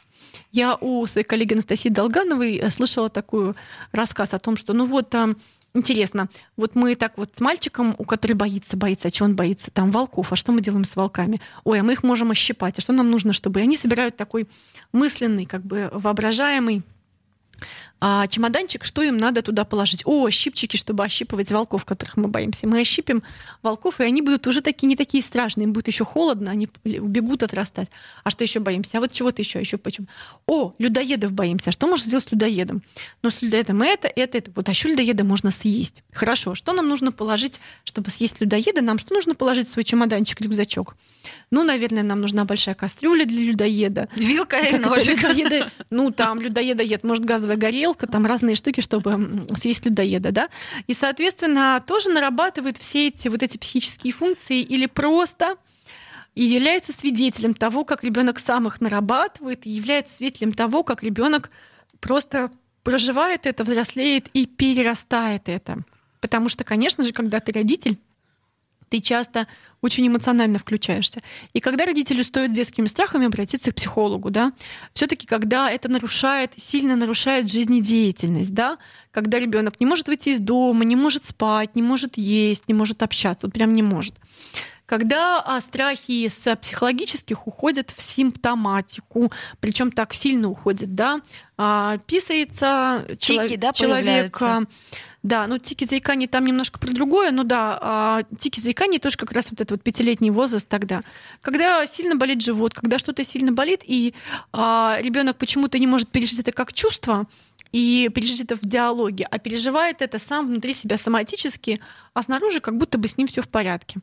[0.51, 3.53] Я у своей коллеги Анастасии Долгановой э, слышала такой
[3.91, 5.35] рассказ о том, что ну вот там
[5.75, 9.71] Интересно, вот мы так вот с мальчиком, у которого боится, боится, а чего он боится?
[9.71, 11.41] Там волков, а что мы делаем с волками?
[11.63, 13.59] Ой, а мы их можем ощипать, а что нам нужно, чтобы...
[13.59, 14.47] И они собирают такой
[14.91, 16.83] мысленный, как бы воображаемый
[17.99, 20.01] а, чемоданчик, что им надо туда положить.
[20.05, 22.67] О, щипчики, чтобы ощипывать волков, которых мы боимся.
[22.67, 23.23] Мы ощипим
[23.61, 25.63] волков, и они будут уже такие не такие страшные.
[25.63, 27.89] Им будет еще холодно, они убегут отрастать.
[28.25, 28.97] А что еще боимся?
[28.97, 30.07] А вот чего-то еще, еще почему?
[30.47, 31.69] О, людоедов боимся.
[31.69, 32.83] А что можно сделать с людоедом?
[33.21, 34.51] Ну, с людоедом это, это, это.
[34.53, 36.03] Вот а еще людоеда можно съесть.
[36.11, 36.55] Хорошо.
[36.55, 38.81] Что нам нужно положить, чтобы съесть людоеда?
[38.81, 40.95] Нам что нужно положить в свой чемоданчик, рюкзачок?
[41.51, 44.09] Ну, наверное, нам нужна большая кастрюля для людоеда.
[44.15, 45.21] Вилка и ножик.
[45.21, 50.49] Людоеда, ну, там людоеда ед, может, газовая горелка, там разные штуки, чтобы съесть людоеда, да?
[50.87, 55.55] И, соответственно, тоже нарабатывает все эти вот эти психические функции или просто
[56.35, 61.51] и является свидетелем того, как ребенок сам их нарабатывает, и является свидетелем того, как ребенок
[61.99, 62.51] просто
[62.83, 65.79] проживает это, взрослеет и перерастает это.
[66.19, 67.97] Потому что, конечно же, когда ты родитель,
[68.93, 69.47] ты часто
[69.81, 71.21] очень эмоционально включаешься.
[71.53, 74.51] И когда родителю стоит детскими страхами обратиться к психологу, да,
[74.93, 78.77] все-таки когда это нарушает, сильно нарушает жизнедеятельность, да,
[79.09, 83.01] когда ребенок не может выйти из дома, не может спать, не может есть, не может
[83.01, 84.13] общаться, вот прям не может.
[84.85, 91.19] Когда а, страхи с психологических уходят в симптоматику, причем так сильно уходят, да,
[91.57, 94.37] а, писается Тики, да, человек.
[95.23, 99.31] Да, ну тики заикание там немножко про другое, но да, а, тики заикание тоже как
[99.31, 101.01] раз вот этот вот пятилетний возраст тогда.
[101.41, 104.13] Когда сильно болит живот, когда что-то сильно болит, и
[104.51, 107.25] а, ребенок почему-то не может пережить это как чувство,
[107.73, 111.79] и пережить это в диалоге, а переживает это сам внутри себя соматически,
[112.13, 113.99] а снаружи как будто бы с ним все в порядке.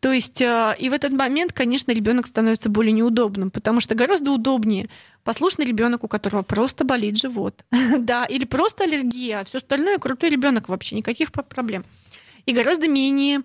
[0.00, 4.30] То есть э, и в этот момент, конечно, ребенок становится более неудобным, потому что гораздо
[4.30, 4.90] удобнее
[5.24, 7.64] послушный ребенок, у которого просто болит живот,
[7.98, 11.84] да, или просто аллергия, а все остальное крутой ребенок вообще никаких проблем.
[12.44, 13.40] И гораздо менее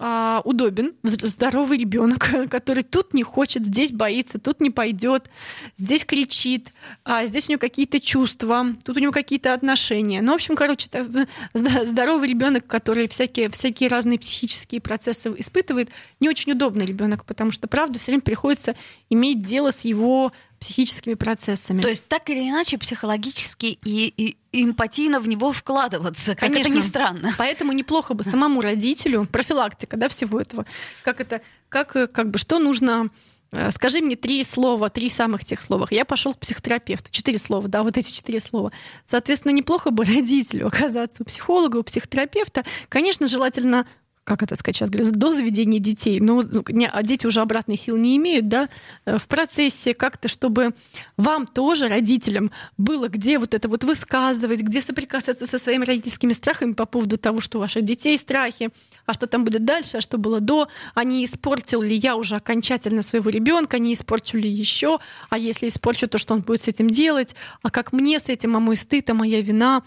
[0.00, 5.28] а, удобен здоровый ребенок, который тут не хочет, здесь боится, тут не пойдет,
[5.74, 6.72] здесь кричит,
[7.04, 10.22] а здесь у него какие-то чувства, тут у него какие-то отношения.
[10.22, 10.88] Ну, в общем, короче,
[11.54, 17.66] здоровый ребенок, который всякие, всякие разные психические процессы испытывает, не очень удобный ребенок, потому что,
[17.66, 18.76] правда, все время приходится
[19.10, 21.80] иметь дело с его психическими процессами.
[21.80, 26.72] То есть так или иначе психологически и, и эмпатийно в него вкладываться, как Конечно.
[26.72, 27.30] это ни странно.
[27.38, 30.66] Поэтому неплохо бы самому родителю профилактика, да, всего этого.
[31.02, 33.08] Как это, как, как бы, что нужно
[33.52, 35.86] э, Скажи мне три слова, три самых тех слова.
[35.90, 37.10] Я пошел к психотерапевту.
[37.10, 38.72] Четыре слова, да, вот эти четыре слова.
[39.04, 42.64] Соответственно, неплохо бы родителю оказаться у психолога, у психотерапевта.
[42.88, 43.86] Конечно, желательно
[44.28, 47.78] как это сказать сейчас, говорю, до заведения детей, но ну, не- а дети уже обратной
[47.78, 48.68] силы не имеют, да,
[49.06, 50.74] э, в процессе как-то, чтобы
[51.16, 56.74] вам тоже, родителям, было где вот это вот высказывать, где соприкасаться со своими родительскими страхами
[56.74, 58.68] по поводу того, что у ваших детей страхи,
[59.06, 62.36] а что там будет дальше, а что было до, а не испортил ли я уже
[62.36, 64.98] окончательно своего ребенка, не испорчу ли еще,
[65.30, 68.56] а если испорчу, то что он будет с этим делать, а как мне с этим,
[68.56, 69.82] а мой стыд, а моя вина,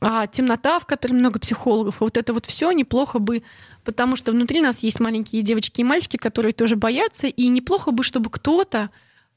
[0.00, 3.42] а темнота, в которой много психологов, вот это вот все неплохо бы,
[3.84, 8.02] потому что внутри нас есть маленькие девочки и мальчики, которые тоже боятся, и неплохо бы,
[8.02, 8.90] чтобы кто-то,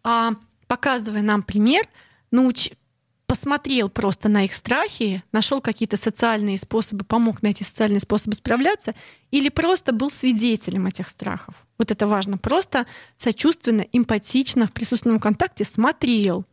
[0.04, 0.34] а,
[0.68, 1.84] показывая нам пример,
[2.32, 2.70] науч...
[3.26, 8.94] посмотрел просто на их страхи, нашел какие-то социальные способы, помог на эти социальные способы справляться,
[9.32, 11.54] или просто был свидетелем этих страхов.
[11.78, 12.38] Вот это важно.
[12.38, 12.86] Просто
[13.18, 16.46] сочувственно, эмпатично, в присутственном контакте смотрел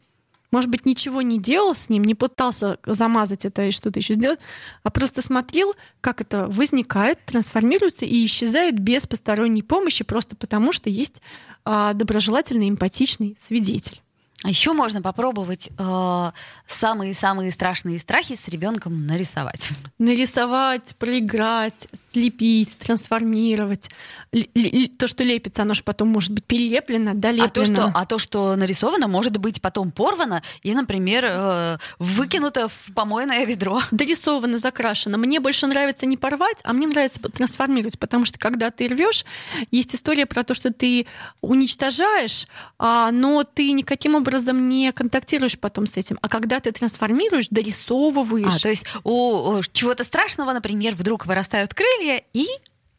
[0.57, 4.41] может быть, ничего не делал с ним, не пытался замазать это и что-то еще сделать,
[4.85, 10.89] а просто смотрел, как это возникает, трансформируется и исчезает без посторонней помощи, просто потому что
[10.89, 11.21] есть
[11.67, 14.01] а, доброжелательный, эмпатичный свидетель.
[14.45, 16.31] А еще можно попробовать э,
[16.67, 19.71] самые-самые страшные страхи с ребенком нарисовать.
[19.99, 23.89] Нарисовать, проиграть, слепить, трансформировать.
[24.33, 27.47] Л- л- то, что лепится, оно же потом может быть перелеплено, долеплено.
[27.47, 32.69] А то, что, а то, что нарисовано, может быть потом порвано и, например, э, выкинуто
[32.69, 33.81] в помойное ведро.
[33.91, 35.17] дорисовано, закрашено.
[35.17, 39.25] Мне больше нравится не порвать, а мне нравится трансформировать, потому что когда ты рвешь,
[39.71, 41.07] есть история про то, что ты
[41.41, 42.47] уничтожаешь,
[42.79, 44.26] а, но ты никаким образом
[44.69, 46.19] не контактируешь потом с этим.
[46.23, 48.57] А когда ты трансформируешь, дорисовываешь.
[48.57, 52.47] А, то есть у, у чего-то страшного, например, вдруг вырастают крылья и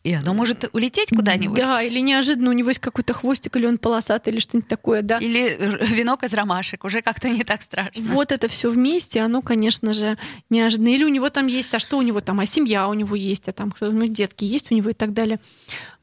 [0.08, 1.58] и оно может улететь куда-нибудь.
[1.58, 5.18] Да, или неожиданно у него есть какой-то хвостик, или он полосатый, или что-нибудь такое, да.
[5.18, 8.06] Или венок из ромашек, уже как-то не так страшно.
[8.14, 10.18] Вот это все вместе, оно, конечно же,
[10.50, 10.88] неожиданно.
[10.88, 13.50] Или у него там есть, а что у него там, а семья у него есть,
[13.50, 15.40] а там что, ну, детки есть у него и так далее.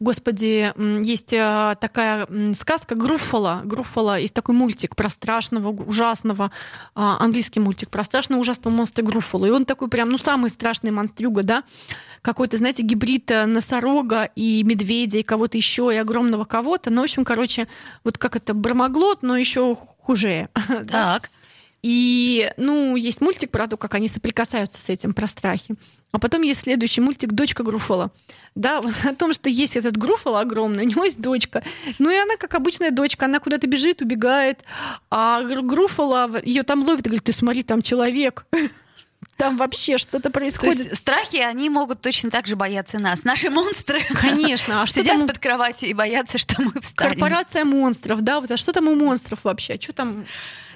[0.01, 3.63] Господи, есть а, такая сказка Груффала.
[3.65, 6.51] Груффала есть такой мультик про страшного, ужасного,
[6.95, 9.47] а, английский мультик про страшного, ужасного монстра Груффала.
[9.47, 11.65] И он такой прям, ну, самый страшный монстрюга, да,
[12.21, 13.47] какой-то, знаете, гибрид э,
[13.95, 16.91] носорога и медведя, и кого-то еще, и огромного кого-то.
[16.91, 17.67] Ну, в общем, короче,
[18.03, 20.49] вот как это, бромоглот, но еще хуже.
[20.91, 21.31] Так.
[21.83, 25.75] И, ну, есть мультик про то, как они соприкасаются с этим, про страхи.
[26.13, 28.11] А потом есть следующий мультик «Дочка Груфола».
[28.55, 31.63] Да, о том, что есть этот Груфол огромный, у него есть дочка.
[31.99, 34.65] Ну и она, как обычная дочка, она куда-то бежит, убегает.
[35.11, 38.47] А Груфола, ее там ловит и говорит, ты смотри, там человек.
[39.37, 40.77] Там вообще что-то происходит.
[40.77, 43.25] То есть страхи, они могут точно так же бояться нас.
[43.25, 44.83] Наши монстры Конечно.
[44.83, 45.27] А что сидят там...
[45.27, 47.13] под кроватью и боятся, что мы встанем.
[47.13, 49.75] Корпорация монстров, да, вот а что там у монстров вообще?
[49.75, 50.25] А что там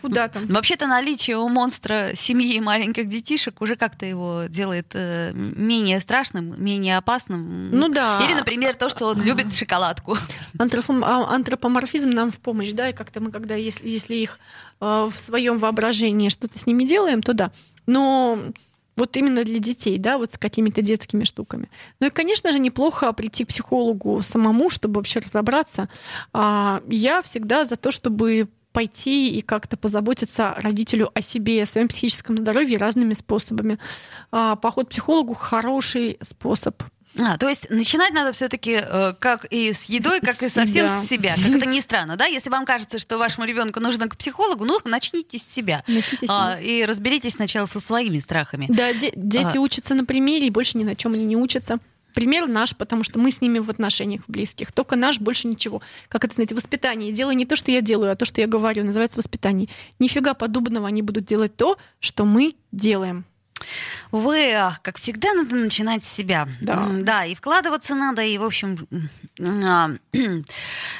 [0.00, 0.46] Куда там?
[0.46, 6.98] Вообще-то наличие у монстра семьи маленьких детишек уже как-то его делает э, менее страшным, менее
[6.98, 7.70] опасным.
[7.70, 8.20] Ну да.
[8.24, 10.16] Или, например, то, что он любит шоколадку.
[10.58, 14.38] Антрофом, а, антропоморфизм нам в помощь, да, и как-то мы, когда, если, если их
[14.80, 17.50] э, в своем воображении что-то с ними делаем, то да.
[17.88, 18.38] Но
[18.96, 21.70] вот именно для детей, да, вот с какими-то детскими штуками.
[22.00, 25.88] Ну и, конечно же, неплохо прийти к психологу самому, чтобы вообще разобраться.
[26.32, 31.88] А, я всегда за то, чтобы пойти и как-то позаботиться родителю о себе, о своем
[31.88, 33.78] психическом здоровье разными способами.
[34.30, 36.82] А, поход к психологу хороший способ
[37.18, 41.06] а, то есть начинать надо все-таки э, как и с едой, как и совсем с
[41.06, 41.34] себя.
[41.36, 42.26] Как это ни странно, да?
[42.26, 45.82] Если вам кажется, что вашему ребенку нужно к психологу, ну, начните с себя.
[45.86, 48.66] Начните с а, и разберитесь сначала со своими страхами.
[48.68, 49.60] Да, де- дети а.
[49.60, 51.78] учатся на примере, и больше ни на чем они не учатся.
[52.14, 54.72] Пример наш, потому что мы с ними в отношениях близких.
[54.72, 55.82] Только наш, больше ничего.
[56.08, 57.12] Как это, знаете, воспитание.
[57.12, 58.84] Делай не то, что я делаю, а то, что я говорю.
[58.84, 59.68] Называется воспитание.
[59.98, 60.88] Нифига подобного.
[60.88, 63.24] Они будут делать то, что мы делаем.
[64.10, 66.48] Увы, как всегда, надо начинать с себя.
[66.60, 66.88] Да.
[66.90, 68.88] Да, и вкладываться надо, и, в общем,
[69.40, 69.90] а,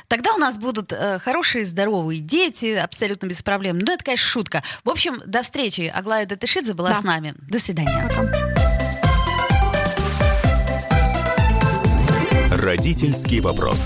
[0.09, 3.79] тогда у нас будут э, хорошие, здоровые дети, абсолютно без проблем.
[3.79, 4.63] Ну, это, конечно, шутка.
[4.85, 5.93] В общем, до встречи.
[5.95, 6.97] Аглая Датышидзе была да.
[6.97, 7.35] с нами.
[7.49, 8.09] До свидания.
[8.09, 8.59] Пока.
[12.51, 13.79] Родительский вопрос.